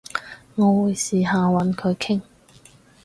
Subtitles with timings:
[0.55, 2.21] 我會試下搵佢傾